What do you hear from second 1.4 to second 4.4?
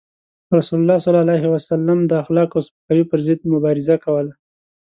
وسلم د اخلاقو او سپکاوي پر ضد مبارزه کوله.